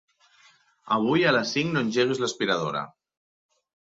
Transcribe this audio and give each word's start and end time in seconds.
Avui 0.95 1.27
a 1.27 1.33
les 1.37 1.53
cinc 1.57 1.71
no 1.75 1.85
engeguis 1.87 2.23
l'aspiradora. 2.25 2.83